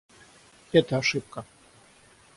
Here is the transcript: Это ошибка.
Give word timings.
Это 0.71 0.97
ошибка. 0.97 1.45